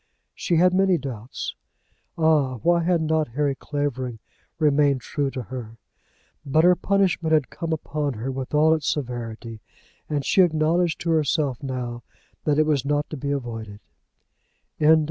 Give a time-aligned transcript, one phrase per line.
[0.33, 1.53] She had many doubts.
[2.17, 2.55] Ah!
[2.63, 4.17] why had not Harry Clavering
[4.57, 5.77] remained true to her?
[6.43, 9.61] But her punishment had come upon her with all its severity,
[10.09, 12.01] and she acknowledged to herself now
[12.45, 13.79] that it was not to be avoided.